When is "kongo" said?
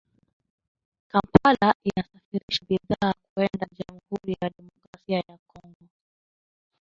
5.47-5.85